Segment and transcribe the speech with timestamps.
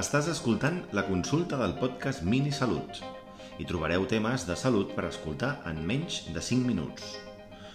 [0.00, 3.02] Estàs escoltant la consulta del podcast Mini Salut.
[3.60, 7.18] Hi trobareu temes de salut per escoltar en menys de 5 minuts.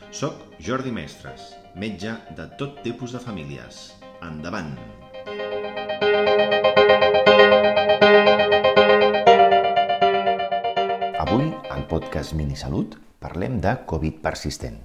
[0.10, 3.92] Soc Jordi Mestres, metge de tot tipus de famílies.
[4.26, 4.74] Endavant!
[11.28, 14.82] Avui, al podcast Mini Salut, parlem de Covid persistent.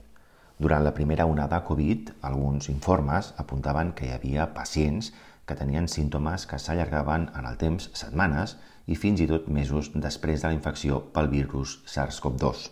[0.61, 5.15] Durant la primera onada Covid, alguns informes apuntaven que hi havia pacients
[5.59, 10.51] tenien símptomes que s'allargaven en el temps setmanes i fins i tot mesos després de
[10.51, 12.69] la infecció pel virus SARS-CoV-2.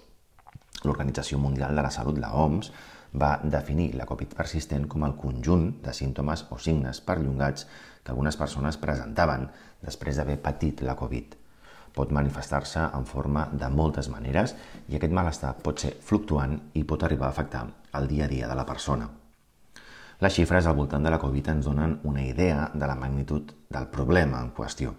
[0.84, 2.70] L'Organització Mundial de la Salut, la OMS,
[3.14, 7.66] va definir la Covid persistent com el conjunt de símptomes o signes perllongats
[8.02, 9.48] que algunes persones presentaven
[9.84, 11.38] després d'haver patit la Covid.
[11.94, 14.54] Pot manifestar-se en forma de moltes maneres
[14.88, 17.64] i aquest malestar pot ser fluctuant i pot arribar a afectar
[17.98, 19.08] el dia a dia de la persona.
[20.18, 23.84] Les xifres al voltant de la Covid ens donen una idea de la magnitud del
[23.86, 24.96] problema en qüestió.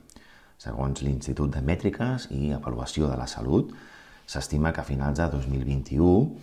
[0.55, 3.73] Segons l'Institut de Mètriques i Avaluació de la Salut,
[4.23, 6.38] s'estima que a finals de 2021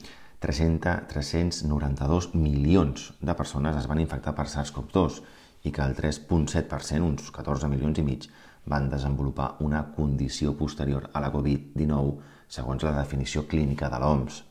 [0.44, 5.22] 300, 392 milions de persones es van infectar per SARS-CoV-2
[5.64, 8.27] i que el 3,7%, uns 14 milions i mig,
[8.69, 12.12] van desenvolupar una condició posterior a la Covid-19
[12.58, 14.42] segons la definició clínica de l'OMS.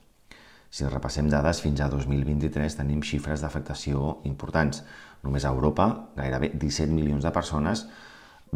[0.75, 4.81] Si repassem dades, fins a 2023 tenim xifres d'afectació importants.
[5.23, 5.85] Només a Europa,
[6.17, 7.85] gairebé 17 milions de persones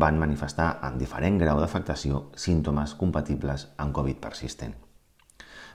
[0.04, 4.76] van manifestar en diferent grau d'afectació símptomes compatibles amb Covid persistent.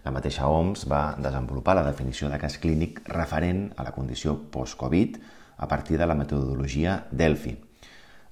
[0.05, 5.17] La mateixa OMS va desenvolupar la definició de cas clínic referent a la condició post-Covid
[5.57, 7.57] a partir de la metodologia Delphi.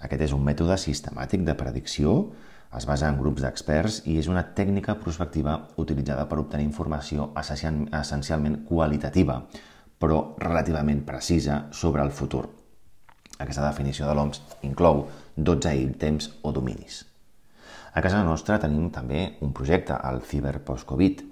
[0.04, 2.18] Aquest és un mètode sistemàtic de predicció
[2.76, 8.62] es basa en grups d'experts i és una tècnica prospectiva utilitzada per obtenir informació essencialment
[8.68, 9.42] qualitativa,
[10.00, 12.46] però relativament precisa sobre el futur.
[13.38, 15.06] Aquesta definició de l'OMS inclou
[15.36, 17.04] 12 ítems o dominis.
[17.92, 21.22] A casa nostra tenim també un projecte, el Fiber Post-Covid.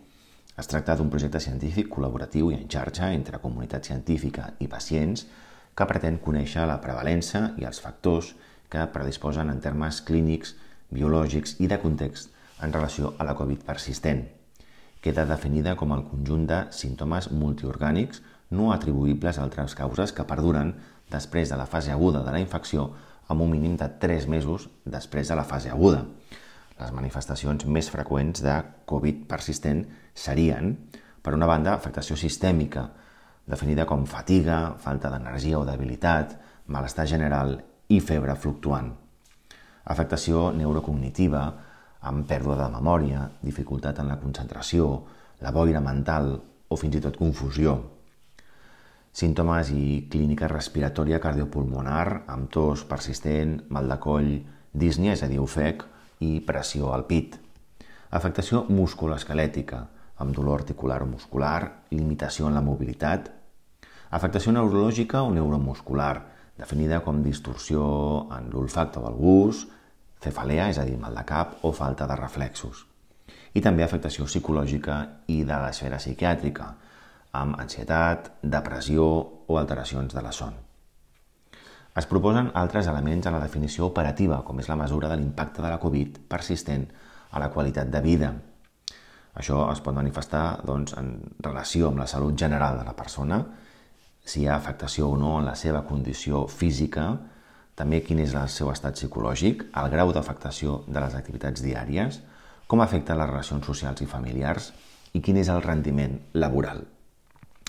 [0.60, 5.24] Es tracta d'un projecte científic col·laboratiu i en xarxa entre comunitat científica i pacients
[5.72, 8.34] que pretén conèixer la prevalença i els factors
[8.68, 10.52] que predisposen en termes clínics
[10.90, 14.26] biològics i de context en relació a la Covid persistent.
[15.00, 18.20] Queda definida com el conjunt de símptomes multiorgànics
[18.56, 20.74] no atribuïbles a altres causes que perduren
[21.10, 22.90] després de la fase aguda de la infecció
[23.30, 26.04] amb un mínim de 3 mesos després de la fase aguda.
[26.80, 28.56] Les manifestacions més freqüents de
[28.90, 29.84] Covid persistent
[30.14, 30.74] serien,
[31.22, 32.88] per una banda, afectació sistèmica,
[33.46, 36.34] definida com fatiga, falta d'energia o debilitat,
[36.66, 37.58] malestar general
[37.88, 38.92] i febre fluctuant
[39.84, 41.44] afectació neurocognitiva,
[42.00, 44.90] amb pèrdua de memòria, dificultat en la concentració,
[45.40, 46.34] la boira mental
[46.68, 47.76] o fins i tot confusió.
[49.12, 54.30] Símptomes i clínica respiratòria cardiopulmonar amb tos persistent, mal de coll,
[54.72, 55.82] disnia, és a dir, ofec,
[56.22, 57.36] i pressió al pit.
[58.14, 59.80] Afectació musculoesquelètica,
[60.20, 63.30] amb dolor articular o muscular, limitació en la mobilitat.
[64.10, 66.14] Afectació neurològica o neuromuscular,
[66.60, 67.82] definida com distorsió
[68.36, 69.70] en l'olfacte o el gust,
[70.20, 72.84] cefalea, és a dir, mal de cap o falta de reflexos.
[73.56, 75.00] I també afectació psicològica
[75.32, 76.68] i de l'esfera psiquiàtrica,
[77.40, 79.06] amb ansietat, depressió
[79.46, 80.58] o alteracions de la son.
[81.96, 85.72] Es proposen altres elements a la definició operativa, com és la mesura de l'impacte de
[85.72, 86.86] la Covid persistent
[87.30, 88.30] a la qualitat de vida.
[89.40, 91.10] Això es pot manifestar doncs, en
[91.42, 93.40] relació amb la salut general de la persona,
[94.24, 97.06] si hi ha afectació o no en la seva condició física,
[97.74, 102.20] també quin és el seu estat psicològic, el grau d'afectació de les activitats diàries,
[102.68, 104.70] com afecta les relacions socials i familiars
[105.16, 106.84] i quin és el rendiment laboral.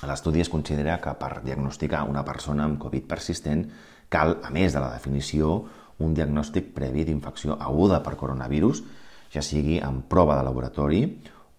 [0.06, 3.68] L'estudi es considera que per diagnosticar una persona amb Covid persistent
[4.10, 5.62] cal, a més de la definició,
[6.02, 8.84] un diagnòstic previ d'infecció aguda per coronavirus,
[9.32, 11.04] ja sigui en prova de laboratori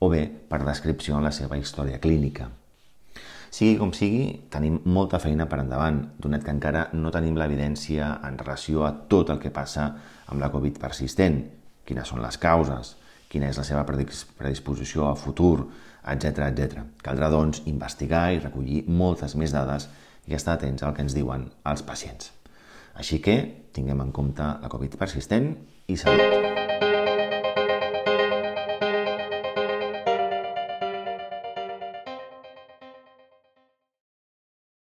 [0.02, 2.50] o bé per descripció en la seva història clínica.
[3.52, 8.38] Sigui com sigui, tenim molta feina per endavant, donat que encara no tenim l'evidència en
[8.40, 9.90] relació a tot el que passa
[10.32, 11.37] amb la Covid persistent,
[11.84, 12.94] quines són les causes,
[13.28, 15.66] quina és la seva predisposició a futur,
[16.08, 16.87] etc etc.
[17.04, 19.90] Caldrà, doncs, investigar i recollir moltes més dades
[20.25, 22.32] i estar atents al que ens diuen els pacients.
[22.96, 23.37] Així que
[23.76, 25.52] tinguem en compte la Covid persistent
[25.93, 26.62] i salut.